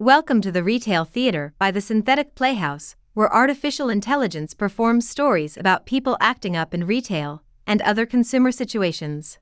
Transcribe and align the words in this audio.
Welcome 0.00 0.40
to 0.40 0.50
the 0.50 0.64
Retail 0.64 1.04
Theater 1.04 1.52
by 1.58 1.70
the 1.70 1.82
Synthetic 1.82 2.34
Playhouse, 2.34 2.96
where 3.12 3.30
artificial 3.30 3.90
intelligence 3.90 4.54
performs 4.54 5.06
stories 5.06 5.58
about 5.58 5.84
people 5.84 6.16
acting 6.22 6.56
up 6.56 6.72
in 6.72 6.86
retail 6.86 7.42
and 7.66 7.82
other 7.82 8.06
consumer 8.06 8.50
situations. 8.50 9.38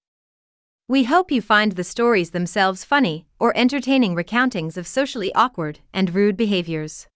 We 0.89 1.05
hope 1.05 1.31
you 1.31 1.41
find 1.41 1.71
the 1.71 1.85
stories 1.85 2.33
themselves 2.33 2.83
funny 2.83 3.29
or 3.39 3.57
entertaining 3.57 4.17
recountings 4.17 4.77
of 4.77 4.89
socially 4.89 5.33
awkward 5.33 5.79
and 5.95 6.13
rude 6.13 6.37
behaviors. 6.37 7.07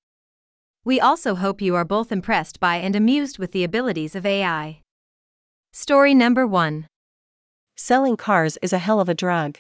We 0.85 1.01
also 1.01 1.35
hope 1.35 1.61
you 1.61 1.75
are 1.75 1.85
both 1.85 2.13
impressed 2.13 2.61
by 2.61 2.77
and 2.77 2.95
amused 2.95 3.41
with 3.41 3.51
the 3.51 3.65
abilities 3.65 4.15
of 4.15 4.25
AI. 4.25 4.83
Story 5.73 6.15
number 6.15 6.47
1 6.47 6.87
Selling 7.75 8.17
cars 8.17 8.57
is 8.63 8.73
a 8.73 8.79
hell 8.79 9.01
of 9.01 9.09
a 9.09 9.15
drug. 9.15 9.59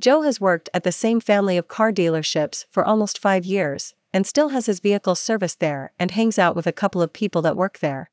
Joe 0.00 0.22
has 0.22 0.40
worked 0.40 0.70
at 0.72 0.82
the 0.82 0.92
same 0.92 1.20
family 1.20 1.58
of 1.58 1.68
car 1.68 1.92
dealerships 1.92 2.64
for 2.70 2.82
almost 2.82 3.18
five 3.18 3.44
years, 3.44 3.94
and 4.14 4.26
still 4.26 4.48
has 4.48 4.64
his 4.64 4.80
vehicle 4.80 5.14
serviced 5.14 5.60
there 5.60 5.92
and 5.98 6.12
hangs 6.12 6.38
out 6.38 6.56
with 6.56 6.66
a 6.66 6.72
couple 6.72 7.02
of 7.02 7.12
people 7.12 7.42
that 7.42 7.56
work 7.56 7.80
there. 7.80 8.10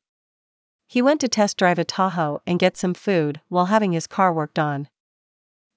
He 0.85 1.02
went 1.02 1.21
to 1.21 1.29
test 1.29 1.55
drive 1.55 1.79
a 1.79 1.85
Tahoe 1.85 2.41
and 2.45 2.59
get 2.59 2.76
some 2.76 2.93
food 2.93 3.39
while 3.48 3.67
having 3.67 3.93
his 3.93 4.05
car 4.05 4.34
worked 4.34 4.59
on. 4.59 4.89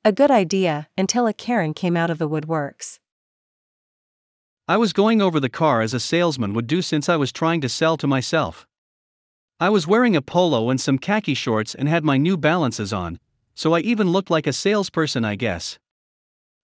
A 0.05 0.11
good 0.11 0.33
idea 0.33 0.89
until 0.99 1.29
a 1.29 1.33
Karen 1.33 1.75
came 1.75 1.97
out 1.97 2.11
of 2.11 2.19
the 2.19 2.29
woodworks. 2.29 2.99
I 4.67 4.79
was 4.79 4.93
going 4.93 5.23
over 5.23 5.39
the 5.39 5.49
car 5.49 5.81
as 5.81 5.95
a 5.95 6.01
salesman 6.01 6.55
would 6.55 6.67
do 6.67 6.83
since 6.83 7.09
I 7.09 7.15
was 7.15 7.31
trying 7.31 7.61
to 7.61 7.69
sell 7.69 7.97
to 7.99 8.09
myself. 8.09 8.67
I 9.61 9.69
was 9.69 9.87
wearing 9.87 10.17
a 10.17 10.23
polo 10.23 10.71
and 10.71 10.81
some 10.81 10.99
khaki 10.99 11.35
shorts 11.35 11.73
and 11.73 11.89
had 11.89 12.03
my 12.03 12.17
new 12.17 12.37
balances 12.37 12.93
on, 12.93 13.21
so 13.55 13.75
I 13.75 13.81
even 13.81 14.11
looked 14.11 14.31
like 14.31 14.49
a 14.49 14.53
salesperson, 14.53 15.25
I 15.25 15.37
guess. 15.37 15.79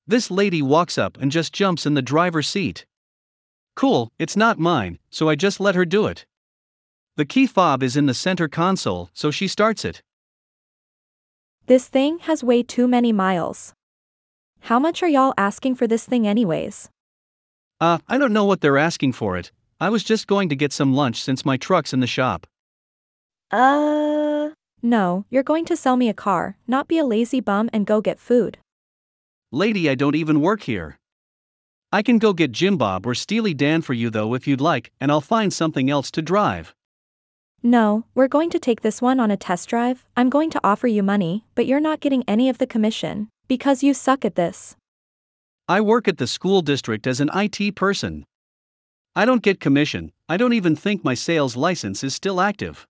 This 0.08 0.30
lady 0.30 0.62
walks 0.62 0.98
up 0.98 1.18
and 1.20 1.32
just 1.32 1.52
jumps 1.52 1.84
in 1.84 1.94
the 1.94 2.02
driver's 2.02 2.48
seat. 2.48 2.86
Cool, 3.74 4.12
it's 4.18 4.36
not 4.36 4.58
mine, 4.58 4.98
so 5.10 5.28
I 5.28 5.34
just 5.34 5.58
let 5.58 5.74
her 5.74 5.84
do 5.84 6.06
it. 6.06 6.26
The 7.16 7.24
key 7.24 7.46
fob 7.46 7.82
is 7.82 7.96
in 7.96 8.06
the 8.06 8.14
center 8.14 8.46
console, 8.46 9.10
so 9.12 9.30
she 9.30 9.48
starts 9.48 9.84
it. 9.84 10.02
This 11.66 11.88
thing 11.88 12.20
has 12.20 12.44
way 12.44 12.62
too 12.62 12.86
many 12.86 13.12
miles. 13.12 13.74
How 14.60 14.78
much 14.78 15.02
are 15.02 15.08
y'all 15.08 15.34
asking 15.36 15.74
for 15.74 15.86
this 15.86 16.04
thing, 16.04 16.26
anyways? 16.26 16.88
Uh, 17.80 17.98
I 18.08 18.16
don't 18.16 18.32
know 18.32 18.44
what 18.44 18.60
they're 18.60 18.78
asking 18.78 19.12
for 19.12 19.36
it. 19.36 19.50
I 19.80 19.90
was 19.90 20.04
just 20.04 20.26
going 20.26 20.48
to 20.50 20.56
get 20.56 20.72
some 20.72 20.94
lunch 20.94 21.22
since 21.22 21.44
my 21.44 21.56
truck's 21.56 21.92
in 21.92 22.00
the 22.00 22.06
shop. 22.06 22.46
Uh. 23.50 24.50
No, 24.82 25.24
you're 25.30 25.42
going 25.42 25.64
to 25.64 25.76
sell 25.76 25.96
me 25.96 26.08
a 26.08 26.14
car, 26.14 26.56
not 26.66 26.86
be 26.86 26.98
a 26.98 27.04
lazy 27.04 27.40
bum 27.40 27.68
and 27.72 27.86
go 27.86 28.00
get 28.00 28.20
food. 28.20 28.58
Lady, 29.56 29.88
I 29.88 29.94
don't 29.94 30.14
even 30.14 30.42
work 30.42 30.64
here. 30.64 30.98
I 31.90 32.02
can 32.02 32.18
go 32.18 32.34
get 32.34 32.52
Jim 32.52 32.76
Bob 32.76 33.06
or 33.06 33.14
Steely 33.14 33.54
Dan 33.54 33.80
for 33.80 33.94
you 33.94 34.10
though 34.10 34.34
if 34.34 34.46
you'd 34.46 34.60
like, 34.60 34.92
and 35.00 35.10
I'll 35.10 35.22
find 35.22 35.50
something 35.50 35.88
else 35.88 36.10
to 36.10 36.20
drive. 36.20 36.74
No, 37.62 38.04
we're 38.14 38.28
going 38.28 38.50
to 38.50 38.58
take 38.58 38.82
this 38.82 39.00
one 39.00 39.18
on 39.18 39.30
a 39.30 39.36
test 39.38 39.70
drive. 39.70 40.04
I'm 40.14 40.28
going 40.28 40.50
to 40.50 40.60
offer 40.62 40.86
you 40.86 41.02
money, 41.02 41.46
but 41.54 41.64
you're 41.64 41.80
not 41.80 42.00
getting 42.00 42.22
any 42.28 42.50
of 42.50 42.58
the 42.58 42.66
commission, 42.66 43.30
because 43.48 43.82
you 43.82 43.94
suck 43.94 44.26
at 44.26 44.34
this. 44.34 44.76
I 45.66 45.80
work 45.80 46.06
at 46.06 46.18
the 46.18 46.26
school 46.26 46.60
district 46.60 47.06
as 47.06 47.18
an 47.18 47.30
IT 47.34 47.76
person. 47.76 48.26
I 49.14 49.24
don't 49.24 49.42
get 49.42 49.58
commission, 49.58 50.12
I 50.28 50.36
don't 50.36 50.52
even 50.52 50.76
think 50.76 51.02
my 51.02 51.14
sales 51.14 51.56
license 51.56 52.04
is 52.04 52.14
still 52.14 52.42
active. 52.42 52.86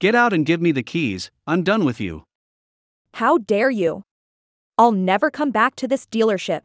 Get 0.00 0.16
out 0.16 0.32
and 0.32 0.44
give 0.44 0.60
me 0.60 0.72
the 0.72 0.82
keys, 0.82 1.30
I'm 1.46 1.62
done 1.62 1.84
with 1.84 2.00
you. 2.00 2.24
How 3.14 3.38
dare 3.38 3.70
you? 3.70 4.02
I'll 4.78 4.92
never 4.92 5.28
come 5.28 5.50
back 5.50 5.74
to 5.76 5.88
this 5.88 6.06
dealership. 6.06 6.60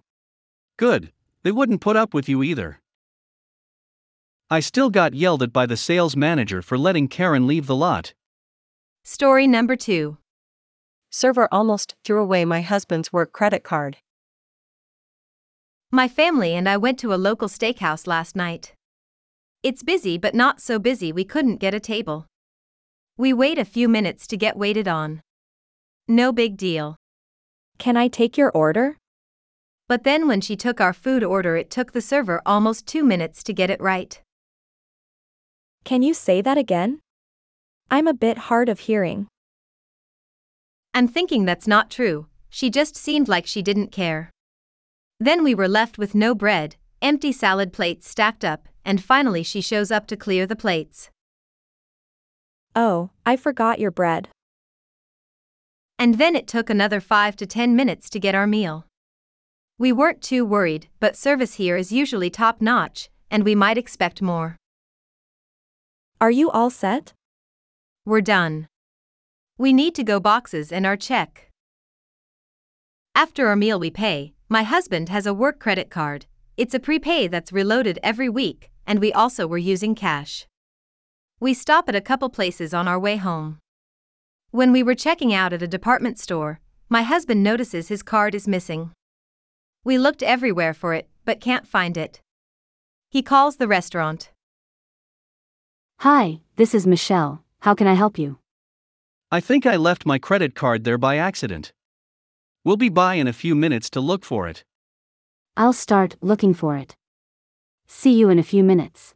Good, 0.77 1.11
they 1.41 1.51
wouldn't 1.51 1.81
put 1.81 1.95
up 1.95 2.13
with 2.13 2.29
you 2.29 2.43
either. 2.43 2.79
I 4.51 4.59
still 4.59 4.91
got 4.91 5.15
yelled 5.15 5.41
at 5.41 5.51
by 5.51 5.65
the 5.65 5.75
sales 5.75 6.15
manager 6.15 6.61
for 6.61 6.77
letting 6.77 7.07
Karen 7.07 7.47
leave 7.47 7.65
the 7.65 7.75
lot. 7.75 8.13
Story 9.03 9.47
number 9.47 9.75
2 9.75 10.17
Server 11.09 11.47
almost 11.51 11.95
threw 12.05 12.21
away 12.21 12.45
my 12.45 12.61
husband's 12.61 13.11
work 13.11 13.31
credit 13.31 13.63
card. 13.63 13.97
My 15.91 16.07
family 16.07 16.53
and 16.53 16.69
I 16.69 16.77
went 16.77 16.99
to 16.99 17.13
a 17.13 17.15
local 17.15 17.47
steakhouse 17.47 18.07
last 18.07 18.35
night. 18.35 18.73
It's 19.63 19.83
busy, 19.83 20.17
but 20.17 20.35
not 20.35 20.61
so 20.61 20.77
busy 20.77 21.11
we 21.11 21.23
couldn't 21.23 21.57
get 21.57 21.73
a 21.73 21.79
table. 21.79 22.27
We 23.17 23.33
wait 23.33 23.57
a 23.57 23.65
few 23.65 23.87
minutes 23.87 24.27
to 24.27 24.37
get 24.37 24.57
waited 24.57 24.87
on. 24.87 25.21
No 26.07 26.31
big 26.31 26.57
deal. 26.57 26.97
Can 27.77 27.97
I 27.97 28.07
take 28.07 28.37
your 28.37 28.51
order? 28.51 28.97
But 29.87 30.03
then 30.03 30.27
when 30.27 30.41
she 30.41 30.55
took 30.55 30.79
our 30.79 30.93
food 30.93 31.23
order, 31.23 31.55
it 31.55 31.69
took 31.69 31.91
the 31.91 32.01
server 32.01 32.41
almost 32.45 32.87
two 32.87 33.03
minutes 33.03 33.43
to 33.43 33.53
get 33.53 33.69
it 33.69 33.81
right. 33.81 34.21
Can 35.83 36.01
you 36.01 36.13
say 36.13 36.41
that 36.41 36.57
again? 36.57 36.99
I'm 37.91 38.07
a 38.07 38.13
bit 38.13 38.37
hard 38.49 38.69
of 38.69 38.81
hearing. 38.81 39.27
I'm 40.93 41.07
thinking 41.07 41.45
that's 41.45 41.67
not 41.67 41.91
true, 41.91 42.27
she 42.49 42.69
just 42.69 42.95
seemed 42.95 43.27
like 43.27 43.45
she 43.45 43.61
didn't 43.61 43.91
care. 43.91 44.29
Then 45.19 45.43
we 45.43 45.55
were 45.55 45.67
left 45.67 45.97
with 45.97 46.15
no 46.15 46.33
bread, 46.33 46.75
empty 47.01 47.31
salad 47.31 47.73
plates 47.73 48.07
stacked 48.07 48.45
up, 48.45 48.69
and 48.85 49.03
finally 49.03 49.43
she 49.43 49.61
shows 49.61 49.91
up 49.91 50.07
to 50.07 50.17
clear 50.17 50.45
the 50.45 50.55
plates. 50.55 51.09
Oh, 52.75 53.09
I 53.25 53.35
forgot 53.35 53.79
your 53.79 53.91
bread. 53.91 54.29
And 55.97 56.17
then 56.17 56.35
it 56.35 56.47
took 56.47 56.69
another 56.69 56.99
5 56.99 57.35
to 57.37 57.45
10 57.45 57.75
minutes 57.75 58.09
to 58.09 58.19
get 58.19 58.35
our 58.35 58.47
meal. 58.47 58.85
We 59.77 59.91
weren't 59.91 60.21
too 60.21 60.45
worried, 60.45 60.87
but 60.99 61.15
service 61.15 61.55
here 61.55 61.77
is 61.77 61.91
usually 61.91 62.29
top 62.29 62.61
notch, 62.61 63.09
and 63.31 63.43
we 63.43 63.55
might 63.55 63.77
expect 63.77 64.21
more. 64.21 64.57
Are 66.21 66.31
you 66.31 66.49
all 66.51 66.69
set? 66.69 67.13
We're 68.05 68.21
done. 68.21 68.67
We 69.57 69.73
need 69.73 69.95
to 69.95 70.03
go 70.03 70.19
boxes 70.19 70.71
and 70.71 70.85
our 70.85 70.97
check. 70.97 71.49
After 73.15 73.47
our 73.47 73.55
meal, 73.55 73.79
we 73.79 73.91
pay. 73.91 74.33
My 74.49 74.63
husband 74.63 75.09
has 75.09 75.25
a 75.25 75.33
work 75.33 75.59
credit 75.59 75.89
card. 75.89 76.25
It's 76.57 76.73
a 76.73 76.79
prepay 76.79 77.27
that's 77.27 77.51
reloaded 77.51 77.97
every 78.03 78.29
week, 78.29 78.71
and 78.85 78.99
we 78.99 79.11
also 79.11 79.47
were 79.47 79.57
using 79.57 79.95
cash. 79.95 80.47
We 81.39 81.53
stop 81.53 81.89
at 81.89 81.95
a 81.95 82.01
couple 82.01 82.29
places 82.29 82.73
on 82.73 82.87
our 82.87 82.99
way 82.99 83.17
home. 83.17 83.59
When 84.53 84.71
we 84.71 84.83
were 84.83 84.93
checking 84.93 85.33
out 85.33 85.51
at 85.51 85.63
a 85.63 85.67
department 85.67 86.19
store, 86.19 86.59
my 86.87 87.01
husband 87.01 87.41
notices 87.41 87.87
his 87.87 88.03
card 88.03 88.35
is 88.35 88.47
missing. 88.47 88.91
We 89.83 89.97
looked 89.97 90.21
everywhere 90.21 90.75
for 90.75 90.93
it, 90.93 91.09
but 91.25 91.41
can't 91.41 91.67
find 91.67 91.97
it. 91.97 92.21
He 93.09 93.23
calls 93.23 93.55
the 93.55 93.67
restaurant. 93.67 94.29
Hi, 96.01 96.41
this 96.55 96.75
is 96.75 96.85
Michelle. 96.85 97.43
How 97.61 97.73
can 97.73 97.87
I 97.87 97.95
help 97.95 98.19
you? 98.19 98.37
I 99.31 99.39
think 99.39 99.65
I 99.65 99.75
left 99.75 100.05
my 100.05 100.19
credit 100.19 100.53
card 100.53 100.83
there 100.83 100.99
by 100.99 101.17
accident. 101.17 101.73
We'll 102.63 102.77
be 102.77 102.89
by 102.89 103.15
in 103.15 103.27
a 103.27 103.33
few 103.33 103.55
minutes 103.55 103.89
to 103.89 104.01
look 104.01 104.23
for 104.23 104.47
it. 104.47 104.63
I'll 105.57 105.73
start 105.73 106.15
looking 106.21 106.53
for 106.53 106.77
it. 106.77 106.95
See 107.87 108.13
you 108.13 108.29
in 108.29 108.37
a 108.37 108.43
few 108.43 108.63
minutes. 108.63 109.15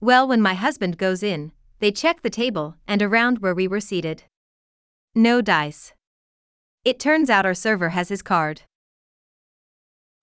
Well, 0.00 0.26
when 0.26 0.42
my 0.42 0.54
husband 0.54 0.98
goes 0.98 1.22
in, 1.22 1.52
they 1.80 1.90
check 1.90 2.22
the 2.22 2.30
table 2.30 2.76
and 2.86 3.02
around 3.02 3.38
where 3.38 3.54
we 3.54 3.66
were 3.66 3.80
seated. 3.80 4.22
No 5.14 5.40
dice. 5.40 5.92
It 6.84 7.00
turns 7.00 7.28
out 7.28 7.44
our 7.44 7.54
server 7.54 7.90
has 7.90 8.08
his 8.08 8.22
card. 8.22 8.62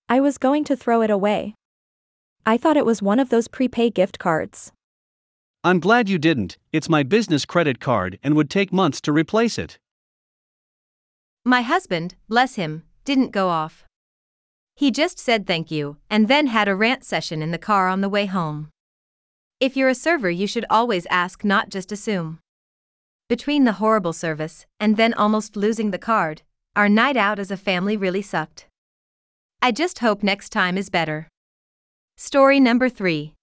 I 0.08 0.20
was 0.20 0.38
going 0.38 0.64
to 0.64 0.76
throw 0.76 1.02
it 1.02 1.10
away. 1.10 1.54
I 2.46 2.56
thought 2.56 2.78
it 2.78 2.86
was 2.86 3.02
one 3.02 3.20
of 3.20 3.28
those 3.28 3.46
prepay 3.46 3.90
gift 3.90 4.18
cards. 4.18 4.72
I'm 5.64 5.80
glad 5.80 6.08
you 6.08 6.18
didn't, 6.18 6.56
it's 6.72 6.88
my 6.88 7.02
business 7.02 7.44
credit 7.44 7.80
card 7.80 8.18
and 8.22 8.34
would 8.34 8.48
take 8.48 8.72
months 8.72 9.00
to 9.02 9.12
replace 9.12 9.58
it. 9.58 9.78
My 11.44 11.62
husband, 11.62 12.14
bless 12.28 12.54
him, 12.54 12.84
didn't 13.04 13.32
go 13.32 13.48
off. 13.48 13.84
He 14.76 14.90
just 14.90 15.18
said 15.18 15.46
thank 15.46 15.70
you 15.70 15.96
and 16.08 16.28
then 16.28 16.46
had 16.46 16.68
a 16.68 16.76
rant 16.76 17.04
session 17.04 17.42
in 17.42 17.50
the 17.50 17.58
car 17.58 17.88
on 17.88 18.00
the 18.00 18.08
way 18.08 18.26
home. 18.26 18.68
If 19.60 19.76
you're 19.76 19.88
a 19.88 19.94
server, 19.94 20.30
you 20.30 20.46
should 20.46 20.64
always 20.70 21.04
ask, 21.10 21.44
not 21.44 21.68
just 21.68 21.90
assume. 21.90 22.38
Between 23.28 23.64
the 23.64 23.72
horrible 23.72 24.12
service 24.12 24.66
and 24.78 24.96
then 24.96 25.12
almost 25.12 25.56
losing 25.56 25.90
the 25.90 25.98
card, 25.98 26.42
our 26.76 26.88
night 26.88 27.16
out 27.16 27.40
as 27.40 27.50
a 27.50 27.56
family 27.56 27.96
really 27.96 28.22
sucked. 28.22 28.66
I 29.60 29.72
just 29.72 29.98
hope 29.98 30.22
next 30.22 30.50
time 30.50 30.78
is 30.78 30.90
better. 30.90 31.26
Story 32.16 32.60
number 32.60 32.88
3 32.88 33.34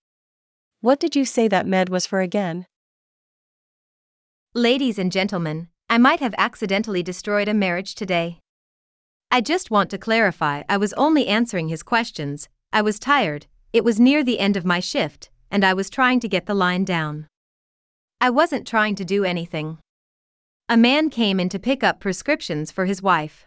What 0.80 1.02
did 1.02 1.18
you 1.18 1.26
say 1.26 1.50
that 1.50 1.68
med 1.68 1.90
was 1.90 2.06
for 2.06 2.22
again? 2.22 2.66
Ladies 4.54 4.98
and 4.98 5.12
gentlemen, 5.12 5.68
I 5.90 5.98
might 5.98 6.22
have 6.22 6.34
accidentally 6.38 7.04
destroyed 7.04 7.50
a 7.50 7.54
marriage 7.54 7.94
today. 7.94 8.40
I 9.30 9.42
just 9.42 9.70
want 9.70 9.90
to 9.90 9.98
clarify 9.98 10.64
I 10.70 10.78
was 10.78 10.94
only 10.94 11.28
answering 11.28 11.68
his 11.68 11.84
questions, 11.84 12.48
I 12.72 12.82
was 12.82 13.00
tired, 13.00 13.48
it 13.74 13.84
was 13.84 14.00
near 14.00 14.24
the 14.24 14.40
end 14.40 14.56
of 14.56 14.64
my 14.64 14.80
shift, 14.80 15.30
and 15.56 15.64
I 15.64 15.74
was 15.74 15.90
trying 15.90 16.20
to 16.20 16.28
get 16.28 16.48
the 16.48 16.54
line 16.54 16.84
down. 16.84 17.28
I 18.20 18.30
wasn't 18.30 18.68
trying 18.68 18.96
to 18.96 19.06
do 19.06 19.24
anything. 19.24 19.78
A 20.68 20.76
man 20.76 21.10
came 21.10 21.40
in 21.40 21.48
to 21.48 21.60
pick 21.60 21.82
up 21.82 22.02
prescriptions 22.02 22.72
for 22.72 22.84
his 22.84 23.02
wife. 23.02 23.46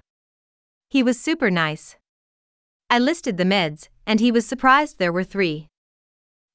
He 0.89 1.03
was 1.03 1.21
super 1.21 1.51
nice. 1.51 1.97
I 2.89 2.99
listed 2.99 3.37
the 3.37 3.45
meds, 3.45 3.89
and 4.07 4.21
he 4.21 4.33
was 4.33 4.47
surprised 4.47 4.99
there 4.99 5.13
were 5.13 5.23
three. 5.23 5.67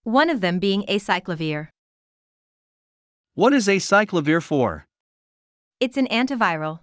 One 0.01 0.31
of 0.31 0.41
them 0.41 0.57
being 0.57 0.85
acyclovir. 0.89 1.67
What 3.35 3.53
is 3.53 3.67
acyclovir 3.67 4.41
for? 4.41 4.85
It's 5.79 5.97
an 5.97 6.07
antiviral. 6.07 6.79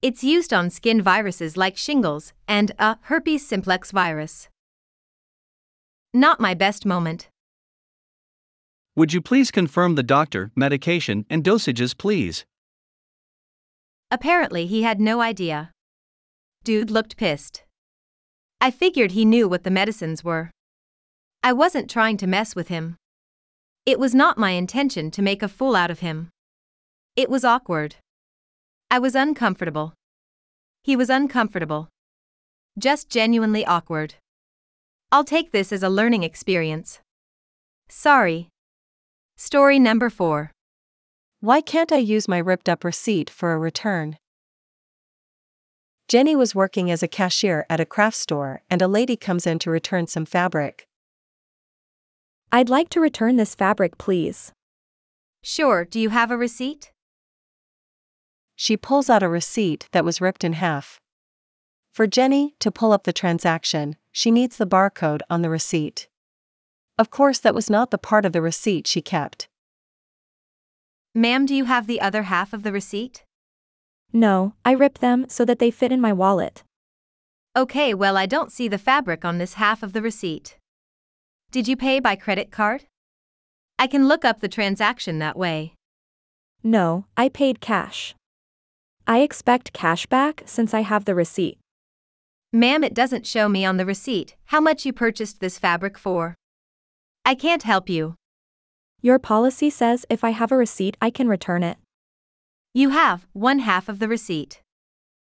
It's 0.00 0.24
used 0.24 0.54
on 0.54 0.70
skin 0.70 1.02
viruses 1.02 1.58
like 1.58 1.76
shingles 1.76 2.32
and 2.48 2.72
a 2.78 2.96
herpes 3.02 3.46
simplex 3.46 3.90
virus. 3.90 4.48
Not 6.14 6.40
my 6.40 6.54
best 6.54 6.86
moment. 6.86 7.28
Would 8.96 9.12
you 9.12 9.20
please 9.20 9.50
confirm 9.50 9.96
the 9.96 10.04
doctor, 10.04 10.52
medication, 10.54 11.26
and 11.28 11.42
dosages, 11.42 11.98
please? 11.98 12.44
Apparently, 14.10 14.66
he 14.66 14.82
had 14.82 15.00
no 15.00 15.20
idea. 15.20 15.72
Dude 16.62 16.90
looked 16.90 17.16
pissed. 17.16 17.64
I 18.60 18.70
figured 18.70 19.10
he 19.10 19.24
knew 19.24 19.48
what 19.48 19.64
the 19.64 19.70
medicines 19.70 20.22
were. 20.22 20.50
I 21.42 21.52
wasn't 21.52 21.90
trying 21.90 22.16
to 22.18 22.28
mess 22.28 22.54
with 22.54 22.68
him. 22.68 22.96
It 23.84 23.98
was 23.98 24.14
not 24.14 24.38
my 24.38 24.50
intention 24.52 25.10
to 25.10 25.22
make 25.22 25.42
a 25.42 25.48
fool 25.48 25.74
out 25.74 25.90
of 25.90 25.98
him. 25.98 26.30
It 27.16 27.28
was 27.28 27.44
awkward. 27.44 27.96
I 28.90 29.00
was 29.00 29.16
uncomfortable. 29.16 29.92
He 30.84 30.94
was 30.94 31.10
uncomfortable. 31.10 31.88
Just 32.78 33.10
genuinely 33.10 33.66
awkward. 33.66 34.14
I'll 35.10 35.24
take 35.24 35.50
this 35.50 35.72
as 35.72 35.82
a 35.82 35.88
learning 35.88 36.22
experience. 36.22 37.00
Sorry. 37.88 38.48
Story 39.36 39.80
number 39.80 40.10
4. 40.10 40.52
Why 41.40 41.60
can't 41.60 41.90
I 41.90 41.96
use 41.96 42.28
my 42.28 42.38
ripped 42.38 42.68
up 42.68 42.84
receipt 42.84 43.28
for 43.28 43.52
a 43.52 43.58
return? 43.58 44.16
Jenny 46.06 46.36
was 46.36 46.54
working 46.54 46.88
as 46.88 47.02
a 47.02 47.08
cashier 47.08 47.66
at 47.68 47.80
a 47.80 47.84
craft 47.84 48.16
store 48.16 48.62
and 48.70 48.80
a 48.80 48.86
lady 48.86 49.16
comes 49.16 49.44
in 49.44 49.58
to 49.58 49.70
return 49.70 50.06
some 50.06 50.24
fabric. 50.24 50.86
I'd 52.52 52.68
like 52.68 52.88
to 52.90 53.00
return 53.00 53.36
this 53.36 53.56
fabric, 53.56 53.98
please. 53.98 54.52
Sure, 55.42 55.84
do 55.84 55.98
you 55.98 56.10
have 56.10 56.30
a 56.30 56.36
receipt? 56.36 56.92
She 58.54 58.76
pulls 58.76 59.10
out 59.10 59.24
a 59.24 59.28
receipt 59.28 59.88
that 59.90 60.04
was 60.04 60.20
ripped 60.20 60.44
in 60.44 60.52
half. 60.54 61.00
For 61.92 62.06
Jenny 62.06 62.54
to 62.60 62.70
pull 62.70 62.92
up 62.92 63.02
the 63.02 63.12
transaction, 63.12 63.96
she 64.12 64.30
needs 64.30 64.58
the 64.58 64.66
barcode 64.66 65.22
on 65.28 65.42
the 65.42 65.50
receipt. 65.50 66.06
Of 66.96 67.10
course, 67.10 67.40
that 67.40 67.54
was 67.54 67.68
not 67.68 67.90
the 67.90 67.98
part 67.98 68.24
of 68.24 68.32
the 68.32 68.42
receipt 68.42 68.86
she 68.86 69.02
kept. 69.02 69.48
Ma'am, 71.14 71.46
do 71.46 71.54
you 71.54 71.64
have 71.64 71.86
the 71.86 72.00
other 72.00 72.24
half 72.24 72.52
of 72.52 72.62
the 72.62 72.72
receipt? 72.72 73.24
No, 74.12 74.54
I 74.64 74.72
ripped 74.72 75.00
them 75.00 75.26
so 75.28 75.44
that 75.44 75.58
they 75.58 75.70
fit 75.70 75.90
in 75.90 76.00
my 76.00 76.12
wallet. 76.12 76.62
Okay, 77.56 77.94
well, 77.94 78.16
I 78.16 78.26
don't 78.26 78.52
see 78.52 78.68
the 78.68 78.78
fabric 78.78 79.24
on 79.24 79.38
this 79.38 79.54
half 79.54 79.82
of 79.82 79.92
the 79.92 80.02
receipt. 80.02 80.56
Did 81.50 81.68
you 81.68 81.76
pay 81.76 82.00
by 82.00 82.16
credit 82.16 82.50
card? 82.50 82.84
I 83.78 83.86
can 83.88 84.06
look 84.06 84.24
up 84.24 84.40
the 84.40 84.48
transaction 84.48 85.18
that 85.18 85.36
way. 85.36 85.74
No, 86.62 87.06
I 87.16 87.28
paid 87.28 87.60
cash. 87.60 88.14
I 89.06 89.20
expect 89.20 89.72
cash 89.72 90.06
back 90.06 90.42
since 90.46 90.72
I 90.72 90.80
have 90.80 91.04
the 91.04 91.14
receipt. 91.14 91.58
Ma'am, 92.52 92.84
it 92.84 92.94
doesn't 92.94 93.26
show 93.26 93.48
me 93.48 93.64
on 93.64 93.76
the 93.76 93.86
receipt 93.86 94.36
how 94.46 94.60
much 94.60 94.86
you 94.86 94.92
purchased 94.92 95.40
this 95.40 95.58
fabric 95.58 95.98
for. 95.98 96.34
I 97.26 97.34
can't 97.34 97.62
help 97.62 97.88
you. 97.88 98.16
Your 99.00 99.18
policy 99.18 99.70
says 99.70 100.04
if 100.10 100.22
I 100.22 100.30
have 100.30 100.52
a 100.52 100.56
receipt, 100.56 100.96
I 101.00 101.10
can 101.10 101.28
return 101.28 101.62
it. 101.62 101.78
You 102.74 102.90
have 102.90 103.26
one 103.32 103.60
half 103.60 103.88
of 103.88 103.98
the 103.98 104.08
receipt. 104.08 104.60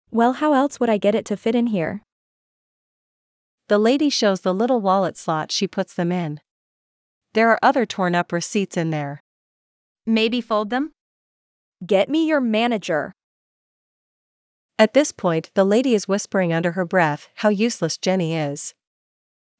Well, 0.10 0.34
how 0.34 0.54
else 0.54 0.80
would 0.80 0.90
I 0.90 0.98
get 0.98 1.16
it 1.16 1.26
to 1.26 1.38
fit 1.38 1.54
in 1.54 1.68
here? 1.68 2.02
The 3.68 3.78
lady 3.78 4.10
shows 4.10 4.42
the 4.42 4.54
little 4.54 4.82
wallet 4.82 5.18
slot 5.18 5.52
she 5.52 5.68
puts 5.68 5.94
them 5.94 6.12
in. 6.12 6.40
There 7.34 7.50
are 7.50 7.60
other 7.62 7.86
torn 7.86 8.16
up 8.16 8.32
receipts 8.32 8.78
in 8.78 8.92
there. 8.92 9.20
Maybe 10.06 10.42
fold 10.42 10.70
them? 10.70 10.92
Get 11.86 12.10
me 12.10 12.28
your 12.28 12.40
manager. 12.40 13.14
At 14.80 14.94
this 14.94 15.12
point, 15.12 15.52
the 15.54 15.66
lady 15.66 15.94
is 15.94 16.08
whispering 16.08 16.54
under 16.54 16.72
her 16.72 16.86
breath 16.86 17.30
how 17.36 17.50
useless 17.50 17.98
Jenny 17.98 18.36
is. 18.36 18.74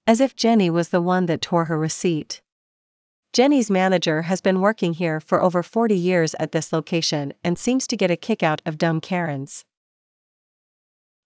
As 0.08 0.22
if 0.22 0.36
Jenny 0.36 0.70
was 0.70 0.90
the 0.90 1.02
one 1.02 1.26
that 1.26 1.42
tore 1.42 1.66
her 1.66 1.80
receipt. 1.80 2.42
Jenny's 3.34 3.72
manager 3.72 4.22
has 4.24 4.40
been 4.40 4.62
working 4.62 4.94
here 4.94 5.20
for 5.20 5.42
over 5.42 5.64
40 5.64 5.96
years 5.96 6.36
at 6.40 6.52
this 6.52 6.72
location 6.72 7.34
and 7.44 7.58
seems 7.58 7.88
to 7.88 7.98
get 7.98 8.12
a 8.12 8.16
kick 8.16 8.44
out 8.44 8.62
of 8.66 8.78
dumb 8.78 9.02
Karens. 9.02 9.66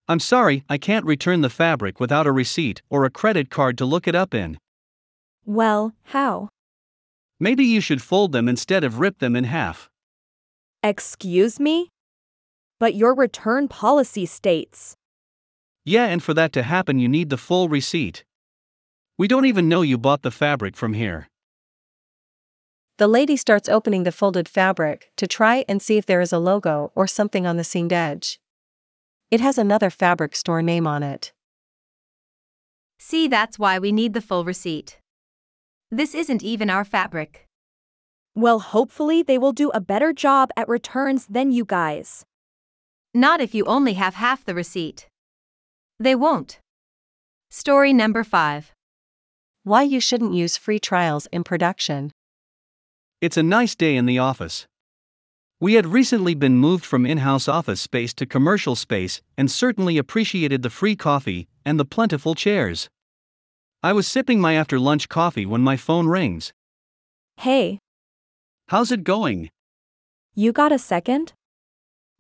I'm 0.08 0.20
sorry, 0.20 0.64
I 0.70 0.78
can't 0.78 1.06
return 1.06 1.42
the 1.42 1.50
fabric 1.50 2.00
without 2.00 2.26
a 2.26 2.32
receipt 2.32 2.82
or 2.90 3.06
a 3.06 3.12
credit 3.12 3.50
card 3.50 3.78
to 3.78 3.86
look 3.86 4.08
it 4.08 4.16
up 4.16 4.34
in. 4.34 4.58
Well, 5.46 5.94
how? 6.06 6.50
Maybe 7.40 7.66
you 7.66 7.82
should 7.82 8.02
fold 8.02 8.32
them 8.32 8.48
instead 8.48 8.84
of 8.84 9.00
rip 9.00 9.20
them 9.20 9.36
in 9.36 9.44
half. 9.44 9.90
Excuse 10.82 11.60
me? 11.60 11.90
But 12.80 12.96
your 12.96 13.14
return 13.14 13.68
policy 13.68 14.26
states. 14.26 14.96
Yeah, 15.86 16.06
and 16.06 16.24
for 16.24 16.34
that 16.34 16.54
to 16.54 16.64
happen, 16.64 16.98
you 16.98 17.10
need 17.10 17.30
the 17.30 17.38
full 17.38 17.68
receipt. 17.68 18.24
We 19.20 19.28
don't 19.28 19.44
even 19.44 19.68
know 19.68 19.82
you 19.82 19.98
bought 19.98 20.22
the 20.22 20.32
fabric 20.32 20.78
from 20.78 20.94
here. 20.94 21.28
The 23.00 23.08
lady 23.10 23.36
starts 23.36 23.68
opening 23.68 24.04
the 24.04 24.14
folded 24.14 24.48
fabric 24.48 25.12
to 25.18 25.28
try 25.28 25.66
and 25.68 25.82
see 25.82 25.98
if 25.98 26.06
there 26.06 26.22
is 26.22 26.32
a 26.32 26.40
logo 26.40 26.94
or 26.96 27.06
something 27.06 27.46
on 27.46 27.58
the 27.58 27.66
seamed 27.66 27.92
edge. 27.92 28.40
It 29.30 29.42
has 29.42 29.58
another 29.58 29.90
fabric 29.90 30.38
store 30.38 30.62
name 30.62 30.88
on 30.88 31.04
it. 31.04 31.34
See, 32.98 33.28
that's 33.28 33.60
why 33.60 33.78
we 33.78 33.92
need 33.92 34.14
the 34.14 34.22
full 34.22 34.46
receipt. 34.46 35.00
This 35.92 36.16
isn't 36.16 36.42
even 36.42 36.70
our 36.70 36.86
fabric. 36.86 37.46
Well, 38.36 38.60
hopefully, 38.60 39.22
they 39.22 39.38
will 39.38 39.52
do 39.52 39.70
a 39.72 39.82
better 39.82 40.14
job 40.14 40.50
at 40.56 40.70
returns 40.70 41.28
than 41.28 41.52
you 41.52 41.66
guys. 41.66 42.24
Not 43.14 43.42
if 43.42 43.54
you 43.54 43.66
only 43.66 43.96
have 43.96 44.14
half 44.14 44.46
the 44.46 44.56
receipt. 44.56 45.10
They 46.00 46.16
won't. 46.16 46.62
Story 47.50 47.92
number 47.92 48.24
5. 48.24 48.72
Why 49.64 49.84
you 49.84 50.00
shouldn't 50.00 50.34
use 50.34 50.58
free 50.58 50.80
trials 50.80 51.28
in 51.32 51.44
production. 51.44 52.12
It's 53.22 53.38
a 53.38 53.44
nice 53.44 53.76
day 53.76 53.96
in 53.98 54.06
the 54.06 54.18
office. 54.20 54.68
We 55.60 55.74
had 55.74 55.86
recently 55.86 56.34
been 56.36 56.56
moved 56.58 56.86
from 56.86 57.06
in 57.06 57.18
house 57.18 57.50
office 57.50 57.82
space 57.82 58.14
to 58.16 58.26
commercial 58.26 58.76
space 58.76 59.22
and 59.38 59.52
certainly 59.52 59.98
appreciated 59.98 60.62
the 60.62 60.70
free 60.70 60.96
coffee 60.96 61.50
and 61.66 61.78
the 61.78 61.84
plentiful 61.86 62.34
chairs. 62.34 62.90
I 63.84 63.92
was 63.92 64.08
sipping 64.08 64.40
my 64.40 64.54
after 64.54 64.80
lunch 64.80 65.10
coffee 65.10 65.46
when 65.46 65.62
my 65.62 65.76
phone 65.76 66.08
rings. 66.08 66.54
Hey, 67.38 67.80
How's 68.70 68.92
it 68.92 69.04
going? 69.04 69.50
you 70.36 70.54
got 70.54 70.72
a 70.72 70.80
second? 70.80 71.34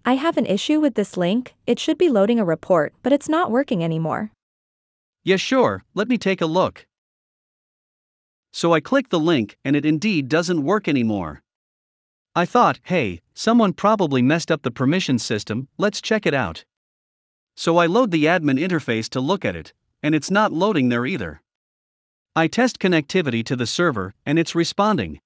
I 0.03 0.13
have 0.15 0.35
an 0.37 0.45
issue 0.45 0.79
with 0.81 0.95
this 0.95 1.15
link, 1.15 1.53
it 1.67 1.79
should 1.79 1.97
be 1.97 2.09
loading 2.09 2.39
a 2.39 2.43
report, 2.45 2.93
but 3.03 3.13
it's 3.13 3.29
not 3.29 3.51
working 3.51 3.83
anymore. 3.83 4.31
Yeah, 5.23 5.37
sure, 5.37 5.83
let 5.93 6.09
me 6.09 6.17
take 6.17 6.41
a 6.41 6.45
look. 6.45 6.85
So 8.51 8.73
I 8.73 8.79
click 8.79 9.09
the 9.09 9.19
link 9.19 9.57
and 9.63 9.75
it 9.75 9.85
indeed 9.85 10.27
doesn't 10.27 10.63
work 10.63 10.87
anymore. 10.87 11.41
I 12.35 12.45
thought, 12.45 12.79
hey, 12.83 13.21
someone 13.33 13.73
probably 13.73 14.21
messed 14.21 14.51
up 14.51 14.61
the 14.61 14.71
permission 14.71 15.19
system, 15.19 15.67
let's 15.77 16.01
check 16.01 16.25
it 16.25 16.33
out. 16.33 16.63
So 17.55 17.77
I 17.77 17.87
load 17.87 18.11
the 18.11 18.25
admin 18.25 18.59
interface 18.59 19.09
to 19.09 19.19
look 19.19 19.43
at 19.43 19.55
it, 19.55 19.73
and 20.01 20.15
it's 20.15 20.31
not 20.31 20.53
loading 20.53 20.89
there 20.89 21.05
either. 21.05 21.41
I 22.35 22.47
test 22.47 22.79
connectivity 22.79 23.43
to 23.45 23.55
the 23.55 23.67
server, 23.67 24.13
and 24.25 24.39
it's 24.39 24.55
responding. 24.55 25.19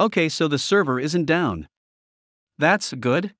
Okay, 0.00 0.28
so 0.28 0.48
the 0.48 0.58
server 0.58 0.98
isn't 0.98 1.26
down. 1.26 1.68
That's 2.58 2.92
good. 2.94 3.34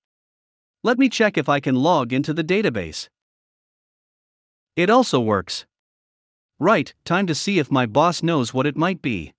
Let 0.85 0.99
me 0.99 1.09
check 1.09 1.37
if 1.37 1.49
I 1.49 1.59
can 1.59 1.75
log 1.75 2.13
into 2.13 2.33
the 2.33 2.45
database. 2.45 3.09
It 4.77 4.91
also 4.91 5.19
works. 5.19 5.67
Right, 6.61 6.95
time 7.05 7.27
to 7.27 7.35
see 7.35 7.59
if 7.59 7.73
my 7.73 7.85
boss 7.85 8.23
knows 8.23 8.55
what 8.55 8.67
it 8.67 8.77
might 8.77 9.03
be. 9.03 9.33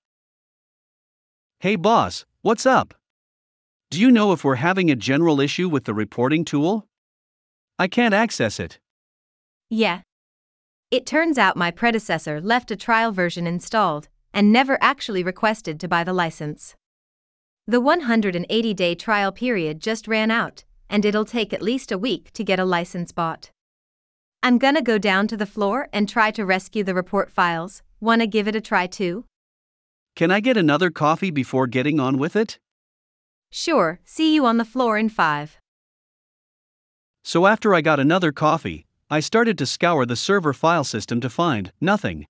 Hey 1.62 1.78
boss, 1.78 2.26
what's 2.42 2.66
up? 2.66 2.94
Do 3.90 4.02
you 4.02 4.12
know 4.12 4.34
if 4.34 4.44
we're 4.44 4.56
having 4.56 4.92
a 4.92 4.96
general 4.96 5.40
issue 5.40 5.70
with 5.70 5.86
the 5.86 5.94
reporting 5.94 6.44
tool? 6.44 6.88
I 7.80 7.88
can't 7.88 8.14
access 8.14 8.60
it. 8.60 8.80
Yeah. 9.70 10.02
It 10.92 11.06
turns 11.06 11.38
out 11.38 11.56
my 11.56 11.72
predecessor 11.72 12.42
left 12.42 12.72
a 12.72 12.76
trial 12.76 13.14
version 13.14 13.48
installed 13.48 14.10
and 14.34 14.52
never 14.52 14.78
actually 14.82 15.24
requested 15.24 15.80
to 15.80 15.88
buy 15.88 16.04
the 16.04 16.14
license. 16.14 16.76
The 17.66 17.80
180 17.80 18.74
day 18.74 18.94
trial 18.94 19.32
period 19.32 19.80
just 19.80 20.08
ran 20.08 20.30
out, 20.30 20.66
and 20.90 21.06
it'll 21.06 21.26
take 21.26 21.54
at 21.54 21.62
least 21.62 21.92
a 21.92 21.98
week 21.98 22.32
to 22.34 22.44
get 22.44 22.60
a 22.60 22.66
license 22.66 23.14
bought. 23.14 23.52
I'm 24.46 24.60
gonna 24.60 24.84
go 24.84 25.00
down 25.00 25.28
to 25.30 25.38
the 25.38 25.48
floor 25.48 25.90
and 25.92 26.08
try 26.08 26.30
to 26.30 26.46
rescue 26.46 26.84
the 26.84 26.94
report 26.94 27.32
files. 27.32 27.82
Wanna 28.00 28.28
give 28.28 28.48
it 28.48 28.56
a 28.56 28.62
try 28.62 28.86
too? 28.86 29.26
Can 30.16 30.30
I 30.30 30.40
get 30.40 30.56
another 30.56 30.92
coffee 30.92 31.32
before 31.32 31.66
getting 31.66 32.00
on 32.00 32.20
with 32.20 32.36
it? 32.36 32.60
Sure, 33.50 34.00
see 34.06 34.36
you 34.36 34.46
on 34.46 34.58
the 34.58 34.64
floor 34.64 35.00
in 35.00 35.10
5. 35.10 35.58
So 37.24 37.48
after 37.48 37.74
I 37.74 37.82
got 37.82 38.00
another 38.00 38.32
coffee, 38.32 38.86
I 39.10 39.20
started 39.20 39.58
to 39.58 39.66
scour 39.66 40.06
the 40.06 40.16
server 40.16 40.54
file 40.54 40.84
system 40.84 41.20
to 41.22 41.30
find 41.32 41.72
nothing. 41.82 42.28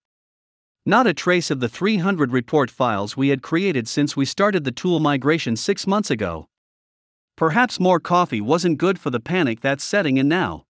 Not 0.86 1.08
a 1.08 1.14
trace 1.14 1.52
of 1.52 1.60
the 1.60 1.68
300 1.68 2.32
report 2.32 2.72
files 2.72 3.18
we 3.18 3.28
had 3.28 3.42
created 3.42 3.90
since 3.90 4.16
we 4.16 4.24
started 4.24 4.64
the 4.64 4.72
tool 4.72 5.02
migration 5.02 5.58
six 5.58 5.86
months 5.86 6.10
ago. 6.10 6.48
Perhaps 7.36 7.78
more 7.78 8.00
coffee 8.00 8.40
wasn't 8.40 8.78
good 8.78 9.00
for 9.00 9.10
the 9.10 9.20
panic 9.20 9.60
that's 9.60 9.84
setting 9.84 10.16
in 10.16 10.30
now. 10.30 10.65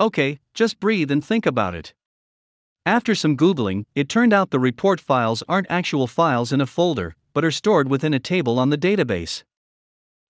Okay, 0.00 0.38
just 0.54 0.78
breathe 0.78 1.10
and 1.10 1.24
think 1.24 1.44
about 1.44 1.74
it. 1.74 1.92
After 2.86 3.14
some 3.14 3.36
Googling, 3.36 3.84
it 3.96 4.08
turned 4.08 4.32
out 4.32 4.50
the 4.50 4.60
report 4.60 5.00
files 5.00 5.42
aren't 5.48 5.70
actual 5.70 6.06
files 6.06 6.52
in 6.52 6.60
a 6.60 6.66
folder, 6.66 7.16
but 7.34 7.44
are 7.44 7.50
stored 7.50 7.88
within 7.88 8.14
a 8.14 8.20
table 8.20 8.58
on 8.60 8.70
the 8.70 8.78
database. 8.78 9.42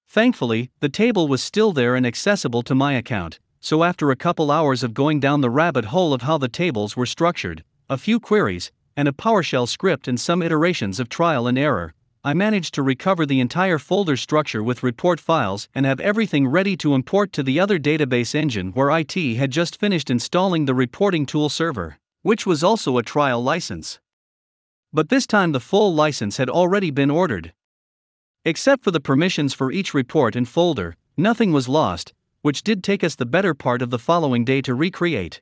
Thankfully, 0.08 0.70
the 0.80 0.88
table 0.88 1.28
was 1.28 1.42
still 1.42 1.72
there 1.72 1.94
and 1.94 2.06
accessible 2.06 2.62
to 2.62 2.74
my 2.74 2.94
account, 2.94 3.40
so 3.60 3.84
after 3.84 4.10
a 4.10 4.16
couple 4.16 4.50
hours 4.50 4.82
of 4.82 4.94
going 4.94 5.20
down 5.20 5.42
the 5.42 5.50
rabbit 5.50 5.86
hole 5.86 6.14
of 6.14 6.22
how 6.22 6.38
the 6.38 6.48
tables 6.48 6.96
were 6.96 7.06
structured, 7.06 7.62
a 7.90 7.98
few 7.98 8.18
queries, 8.18 8.72
and 8.96 9.06
a 9.06 9.12
PowerShell 9.12 9.68
script 9.68 10.08
and 10.08 10.18
some 10.18 10.42
iterations 10.42 10.98
of 10.98 11.10
trial 11.10 11.46
and 11.46 11.58
error, 11.58 11.92
I 12.24 12.34
managed 12.34 12.74
to 12.74 12.82
recover 12.82 13.24
the 13.24 13.38
entire 13.38 13.78
folder 13.78 14.16
structure 14.16 14.62
with 14.62 14.82
report 14.82 15.20
files 15.20 15.68
and 15.74 15.86
have 15.86 16.00
everything 16.00 16.48
ready 16.48 16.76
to 16.78 16.94
import 16.94 17.32
to 17.34 17.44
the 17.44 17.60
other 17.60 17.78
database 17.78 18.34
engine 18.34 18.72
where 18.72 18.90
IT 18.90 19.14
had 19.36 19.52
just 19.52 19.78
finished 19.78 20.10
installing 20.10 20.64
the 20.64 20.74
reporting 20.74 21.26
tool 21.26 21.48
server, 21.48 21.98
which 22.22 22.44
was 22.44 22.64
also 22.64 22.98
a 22.98 23.04
trial 23.04 23.42
license. 23.42 24.00
But 24.92 25.10
this 25.10 25.26
time 25.26 25.52
the 25.52 25.60
full 25.60 25.94
license 25.94 26.38
had 26.38 26.50
already 26.50 26.90
been 26.90 27.10
ordered. 27.10 27.52
Except 28.44 28.82
for 28.82 28.90
the 28.90 29.00
permissions 29.00 29.54
for 29.54 29.70
each 29.70 29.94
report 29.94 30.34
and 30.34 30.48
folder, 30.48 30.96
nothing 31.16 31.52
was 31.52 31.68
lost, 31.68 32.14
which 32.42 32.62
did 32.62 32.82
take 32.82 33.04
us 33.04 33.14
the 33.14 33.26
better 33.26 33.54
part 33.54 33.80
of 33.80 33.90
the 33.90 33.98
following 33.98 34.44
day 34.44 34.60
to 34.62 34.74
recreate. 34.74 35.40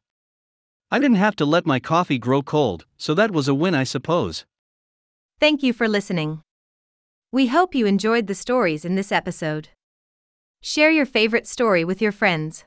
I 0.90 0.98
didn't 0.98 1.16
have 1.16 1.36
to 1.36 1.44
let 1.44 1.66
my 1.66 1.80
coffee 1.80 2.18
grow 2.18 2.42
cold, 2.42 2.84
so 2.96 3.14
that 3.14 3.30
was 3.30 3.48
a 3.48 3.54
win, 3.54 3.74
I 3.74 3.84
suppose. 3.84 4.44
Thank 5.40 5.62
you 5.62 5.72
for 5.72 5.88
listening. 5.88 6.42
We 7.32 7.48
hope 7.48 7.74
you 7.74 7.86
enjoyed 7.86 8.28
the 8.28 8.36
stories 8.36 8.84
in 8.84 8.94
this 8.94 9.10
episode. 9.10 9.70
Share 10.60 10.92
your 10.92 11.06
favorite 11.06 11.46
story 11.46 11.84
with 11.84 12.00
your 12.00 12.12
friends. 12.12 12.64